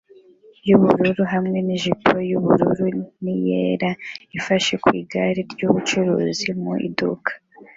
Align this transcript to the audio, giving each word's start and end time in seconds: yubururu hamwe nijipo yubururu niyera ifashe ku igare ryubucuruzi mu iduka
yubururu 0.69 1.23
hamwe 1.33 1.57
nijipo 1.65 2.11
yubururu 2.29 2.87
niyera 3.23 3.89
ifashe 4.37 4.73
ku 4.83 4.89
igare 5.01 5.39
ryubucuruzi 5.51 6.49
mu 6.61 6.73
iduka 6.87 7.31